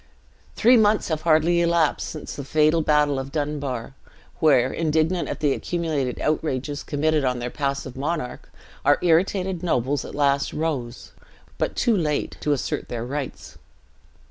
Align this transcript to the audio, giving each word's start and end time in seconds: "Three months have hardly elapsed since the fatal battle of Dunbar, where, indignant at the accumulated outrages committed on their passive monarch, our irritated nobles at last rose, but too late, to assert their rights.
"Three 0.55 0.77
months 0.77 1.09
have 1.09 1.21
hardly 1.21 1.61
elapsed 1.61 2.07
since 2.09 2.35
the 2.35 2.43
fatal 2.43 2.81
battle 2.81 3.19
of 3.19 3.31
Dunbar, 3.31 3.93
where, 4.39 4.73
indignant 4.73 5.29
at 5.29 5.41
the 5.41 5.53
accumulated 5.53 6.19
outrages 6.21 6.81
committed 6.81 7.23
on 7.23 7.37
their 7.37 7.51
passive 7.51 7.95
monarch, 7.95 8.49
our 8.83 8.97
irritated 9.03 9.61
nobles 9.61 10.03
at 10.03 10.15
last 10.15 10.53
rose, 10.53 11.11
but 11.59 11.75
too 11.75 11.95
late, 11.95 12.35
to 12.41 12.51
assert 12.51 12.89
their 12.89 13.05
rights. 13.05 13.59